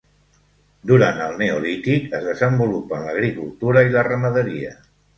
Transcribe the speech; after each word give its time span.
Durant 0.91 1.21
el 1.25 1.35
Neolític 1.43 2.09
es 2.21 2.27
desenvolupen 2.31 3.07
l'agricultura 3.11 3.89
i 3.91 3.97
la 3.99 4.09
ramaderia. 4.13 4.79